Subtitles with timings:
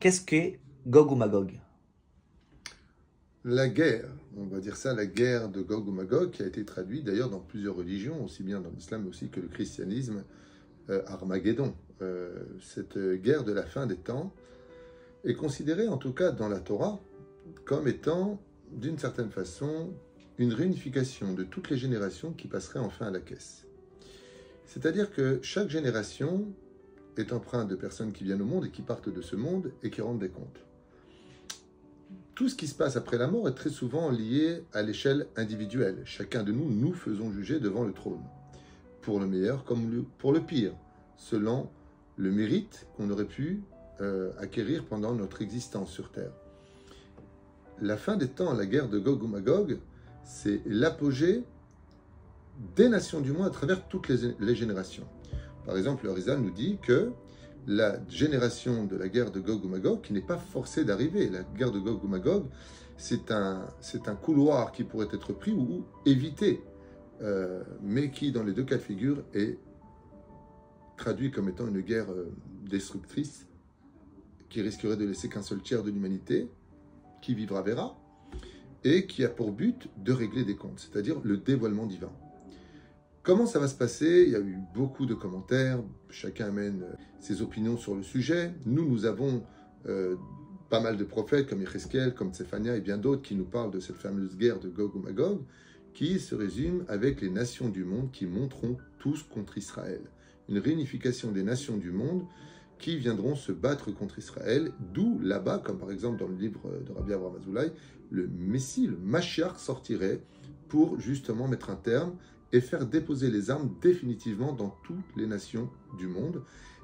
[0.00, 0.56] Qu'est-ce que
[0.86, 1.58] Gog ou Magog?
[3.44, 6.64] La guerre, on va dire ça, la guerre de Gog ou Magog, qui a été
[6.64, 10.22] traduite d'ailleurs dans plusieurs religions, aussi bien dans l'islam aussi que le christianisme,
[10.90, 11.74] euh, Armageddon.
[12.00, 14.32] Euh, cette guerre de la fin des temps
[15.24, 17.00] est considérée, en tout cas dans la Torah,
[17.64, 18.40] comme étant,
[18.70, 19.92] d'une certaine façon,
[20.38, 23.66] une réunification de toutes les générations qui passeraient enfin à la caisse.
[24.64, 26.46] C'est-à-dire que chaque génération
[27.20, 29.90] est empreinte de personnes qui viennent au monde et qui partent de ce monde et
[29.90, 30.64] qui rendent des comptes.
[32.34, 36.02] Tout ce qui se passe après la mort est très souvent lié à l'échelle individuelle.
[36.04, 38.22] Chacun de nous, nous faisons juger devant le trône,
[39.02, 40.72] pour le meilleur comme pour le pire,
[41.16, 41.68] selon
[42.16, 43.62] le mérite qu'on aurait pu
[44.00, 46.32] euh, acquérir pendant notre existence sur Terre.
[47.80, 49.78] La fin des temps, la guerre de Gog ou Magog,
[50.24, 51.42] c'est l'apogée
[52.76, 55.06] des nations du monde à travers toutes les, générations.
[55.68, 57.12] Par exemple, le Rizal nous dit que
[57.66, 61.42] la génération de la guerre de Gog ou Magog, qui n'est pas forcée d'arriver, la
[61.42, 62.46] guerre de Gog ou Magog,
[62.96, 63.66] c'est un,
[64.06, 66.62] un couloir qui pourrait être pris ou, évité,
[67.20, 69.58] euh, mais qui, dans les deux cas de figure, est
[70.96, 72.32] traduit comme étant une guerre euh,
[72.64, 73.46] destructrice
[74.48, 76.48] qui risquerait de laisser qu'un seul tiers de l'humanité,
[77.20, 77.94] qui vivra verra,
[78.84, 82.10] et qui a pour but de régler des comptes, c'est-à-dire le dévoilement divin.
[83.28, 84.24] Comment ça va se passer?
[84.26, 88.54] Il y a eu beaucoup de commentaires, chacun amène euh, ses opinions sur le sujet.
[88.64, 89.42] Nous, nous avons
[89.86, 90.16] euh,
[90.70, 93.80] pas mal de prophètes comme Yecheskel, comme Tsephania et bien d'autres qui nous parlent de
[93.80, 95.42] cette fameuse guerre de Gog ou Magog,
[95.92, 100.00] qui se résume avec les nations du monde qui monteront tous contre Israël.
[100.48, 102.24] Une réunification des nations du monde
[102.78, 106.92] qui viendront se battre contre Israël, d'où là-bas, comme par exemple dans le livre de
[106.92, 107.72] Rabbi Azoulay,
[108.10, 110.22] le Messie, le Mashiach sortirait
[110.68, 112.14] pour justement mettre un terme
[112.52, 116.42] et faire déposer les armes définitivement dans toutes les nations du monde.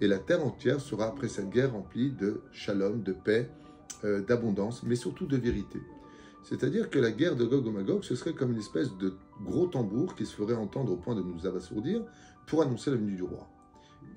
[0.00, 3.50] Et la terre entière sera après cette guerre remplie de shalom, de paix,
[4.04, 5.80] euh, d'abondance, mais surtout de vérité.
[6.42, 9.66] C'est-à-dire que la guerre de Gog et Magog, ce serait comme une espèce de gros
[9.66, 12.04] tambour qui se ferait entendre au point de nous abasourdir
[12.46, 13.48] pour annoncer la venue du roi.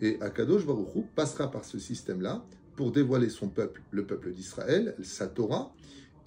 [0.01, 5.27] Et Akadosh Baruch passera par ce système-là pour dévoiler son peuple, le peuple d'Israël, sa
[5.27, 5.73] Torah,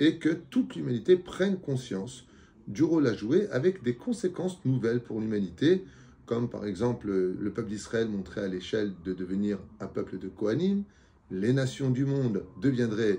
[0.01, 2.27] et que toute l'humanité prenne conscience
[2.69, 5.85] du rôle à jouer avec des conséquences nouvelles pour l'humanité,
[6.27, 10.85] comme par exemple le peuple d'Israël montrait à l'échelle de devenir un peuple de Kohanim,
[11.31, 13.19] les nations du monde deviendraient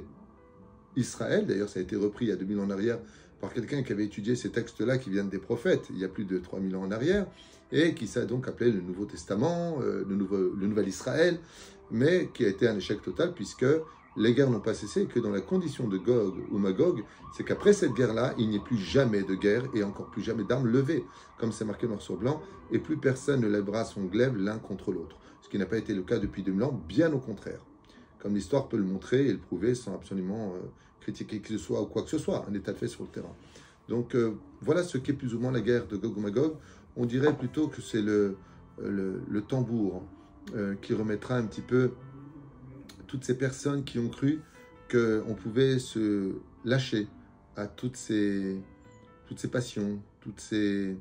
[0.95, 2.99] Israël, d'ailleurs ça a été repris il y a 2000 ans en arrière
[3.41, 6.23] par quelqu'un qui avait étudié ces textes-là qui viennent des prophètes il y a plus
[6.25, 7.27] de 3000 ans en arrière,
[7.73, 11.39] et qui s'est donc appelé le Nouveau Testament, euh, le, nouveau, le Nouvel Israël,
[11.93, 13.65] mais qui a été un échec total puisque
[14.17, 17.03] les guerres n'ont pas cessé et que dans la condition de Gog ou Magog,
[17.35, 20.43] c'est qu'après cette guerre-là, il n'y ait plus jamais de guerre et encore plus jamais
[20.43, 21.05] d'armes levées,
[21.39, 24.91] comme c'est marqué noir sur blanc, et plus personne ne lèvera son glaive l'un contre
[24.91, 27.65] l'autre, ce qui n'a pas été le cas depuis 2000 ans, bien au contraire.
[28.19, 30.59] Comme l'histoire peut le montrer et le prouver sans absolument euh,
[31.01, 33.03] critiquer qui que ce soit ou quoi que ce soit, un état de fait sur
[33.03, 33.35] le terrain.
[33.89, 36.53] Donc euh, voilà ce qu'est plus ou moins la guerre de Gog ou Magog.
[36.95, 38.37] On dirait plutôt que c'est le,
[38.77, 40.03] le, tambour
[40.55, 41.93] euh, qui remettra un petit peu
[43.07, 44.41] toutes ces personnes qui ont cru
[44.91, 46.33] qu'on pouvait se
[46.65, 47.07] lâcher
[47.55, 48.57] à toutes ces,
[49.27, 50.97] toutes ces passions, toutes ces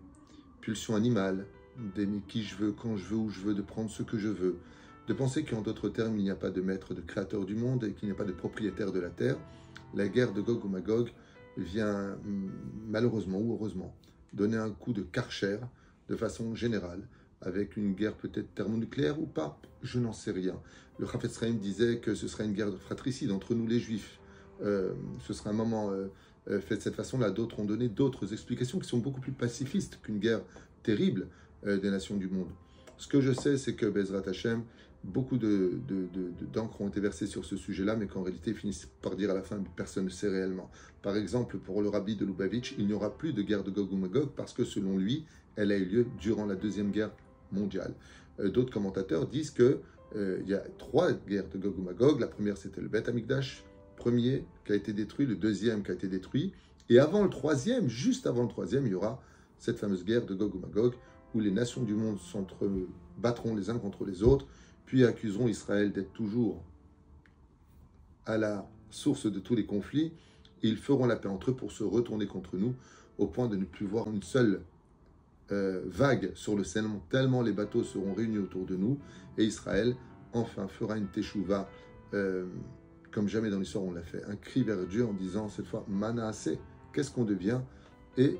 [0.60, 1.46] pulsions animales,
[1.94, 4.28] d'aimer qui je veux, quand je veux, où je veux, de prendre ce que je
[4.28, 4.58] veux,
[5.08, 7.84] de penser qu'en d'autres termes, il n'y a pas de maître, de créateur du monde
[7.84, 9.36] et qu'il n'y a pas de propriétaire de la terre.
[9.94, 11.12] La guerre de Gog ou Magog
[11.56, 12.16] vient
[12.88, 13.94] malheureusement ou heureusement
[14.32, 15.58] donner un coup de karcher
[16.08, 17.06] de façon générale
[17.42, 20.60] avec une guerre peut-être thermonucléaire ou pas, je n'en sais rien.
[20.98, 24.18] Le Chafetz Chaim disait que ce serait une guerre de fratricide entre nous les Juifs.
[24.62, 24.92] Euh,
[25.26, 26.06] ce serait un moment euh,
[26.48, 27.30] euh, fait de cette façon-là.
[27.30, 30.42] D'autres ont donné d'autres explications qui sont beaucoup plus pacifistes qu'une guerre
[30.82, 31.28] terrible
[31.64, 32.48] des nations du monde.
[32.98, 34.64] Ce que je sais, c'est que Bezrat Hashem,
[35.04, 35.78] beaucoup de,
[36.52, 39.34] d'encre ont été versées sur ce sujet-là, mais qu'en réalité, ils finissent par dire à
[39.34, 40.70] la fin, personne ne sait réellement.
[41.02, 43.92] Par exemple, pour le rabbi de Lubavitch, il n'y aura plus de guerre de Gog
[43.92, 45.24] ou Magog parce que selon lui,
[45.54, 47.12] elle a eu lieu durant la deuxième guerre
[47.52, 47.94] mondiale.
[48.38, 49.80] D'autres commentateurs disent que
[50.16, 52.20] euh, il y a trois guerres de Gog ou Magog.
[52.20, 53.64] La première, c'était le Beth Amikdash,
[53.96, 56.52] premier qui a été détruit, le deuxième qui a été détruit.
[56.88, 59.22] Et avant le troisième, juste avant le troisième, il y aura
[59.58, 60.94] cette fameuse guerre de Gog ou Magog,
[61.34, 62.18] où les nations du monde
[63.18, 64.46] battront les uns contre les autres,
[64.84, 66.62] puis accuseront Israël d'être toujours
[68.26, 70.12] à la source de tous les conflits,
[70.62, 72.74] et ils feront la paix entre eux pour se retourner contre nous,
[73.18, 74.62] au point de ne plus voir une seule
[75.50, 78.98] euh, vague sur le Seine, tellement les bateaux seront réunis autour de nous,
[79.36, 79.96] et Israël
[80.32, 81.68] enfin fera une teshuva
[82.14, 82.46] euh,
[83.10, 85.84] comme jamais dans l'histoire on l'a fait, un cri vers Dieu en disant cette fois
[85.88, 86.58] Manasseh,
[86.92, 87.60] qu'est-ce qu'on devient?
[88.16, 88.38] Et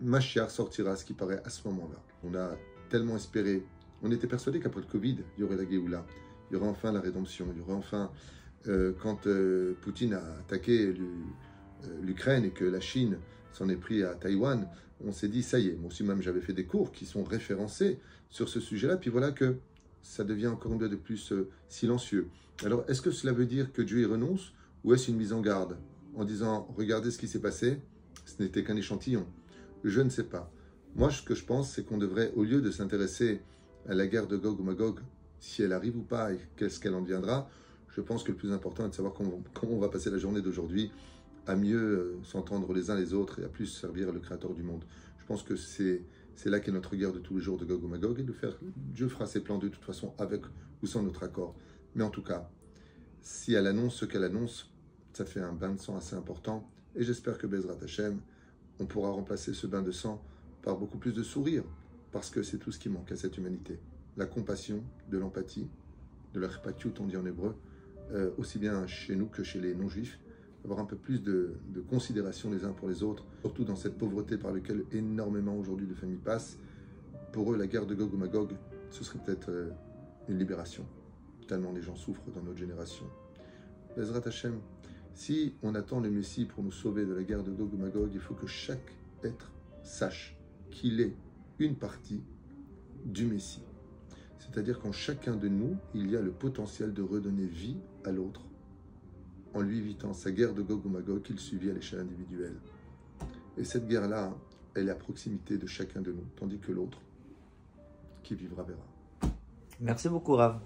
[0.00, 2.00] Mashiach sortira, ce qui paraît à ce moment-là.
[2.24, 2.56] On a
[2.88, 3.64] tellement espéré,
[4.02, 6.04] on était persuadé qu'après le Covid, il y aurait la Géoula,
[6.50, 8.10] il y aurait enfin la rédemption, il y aurait enfin
[8.68, 10.94] Euh, quand euh, Poutine a attaqué
[12.00, 13.18] l'Ukraine et que la Chine
[13.52, 14.68] s'en est pris à Taïwan,
[15.04, 17.24] on s'est dit, ça y est, moi aussi même j'avais fait des cours qui sont
[17.24, 17.98] référencés
[18.30, 19.56] sur ce sujet-là, puis voilà que
[20.02, 21.32] ça devient encore une fois de plus
[21.68, 22.28] silencieux.
[22.64, 24.52] Alors, est-ce que cela veut dire que Dieu y renonce
[24.84, 25.76] ou est-ce une mise en garde
[26.14, 27.80] en disant, regardez ce qui s'est passé,
[28.24, 29.26] ce n'était qu'un échantillon?
[29.84, 30.50] Je ne sais pas.
[30.94, 33.40] Moi, ce que je pense, c'est qu'on devrait, au lieu de s'intéresser
[33.88, 35.00] à la guerre de Gog ou Magog,
[35.40, 37.48] si elle arrive ou pas et qu'est-ce qu'elle en viendra,
[37.88, 40.40] je pense que le plus important est de savoir comment, on va passer la journée
[40.40, 40.92] d'aujourd'hui
[41.46, 44.62] à mieux euh, s'entendre les uns les autres et à plus servir le Créateur du
[44.62, 44.84] monde.
[45.18, 46.02] Je pense que c'est
[46.34, 48.32] c'est là qu'est notre guerre de tous les jours de Gog ou Magog et de
[48.32, 50.42] faire Dieu fera ses plans de toute façon avec
[50.82, 51.54] ou sans notre accord.
[51.94, 52.48] Mais en tout cas,
[53.20, 54.70] si elle annonce ce qu'elle annonce,
[55.12, 58.20] ça fait un bain de sang assez important et j'espère que Bezrat Hashem,
[58.78, 60.22] on pourra remplacer ce bain de sang
[60.62, 61.64] par beaucoup plus de sourire,
[62.12, 63.78] parce que c'est tout ce qui manque à cette humanité.
[64.16, 65.68] La compassion, de l'empathie,
[66.34, 66.48] de la
[67.00, 67.54] on dit en hébreu,
[68.12, 70.18] euh, aussi bien chez nous que chez les non-juifs,
[70.64, 71.56] avoir un peu plus de,
[71.88, 75.94] considération les uns pour les autres, surtout dans cette pauvreté par laquelle énormément aujourd'hui de
[75.94, 76.58] familles passent.
[77.32, 78.52] Pour eux, la guerre de Gog ou Magog,
[78.90, 79.70] ce serait peut-être euh,
[80.28, 80.84] une libération,
[81.48, 83.06] tellement les gens souffrent dans notre génération.
[83.96, 84.60] Bezrat Hashem,
[85.14, 88.10] si on attend le Messie pour nous sauver de la guerre de Gog ou Magog,
[88.12, 88.92] il faut que chaque
[89.24, 89.50] être
[89.82, 90.36] sache
[90.70, 91.14] qu'il est
[91.58, 92.22] une partie
[93.04, 93.62] du Messie.
[94.38, 98.42] C'est-à-dire qu'en chacun de nous, il y a le potentiel de redonner vie à l'autre
[99.54, 102.56] en lui évitant sa guerre de Gog ou Magog qu'il subit à l'échelle individuelle.
[103.56, 104.34] Et cette guerre-là,
[104.74, 106.98] elle est à proximité de chacun de nous, tandis que l'autre,
[108.22, 109.32] qui vivra verra.
[109.80, 110.60] Merci beaucoup, Rav.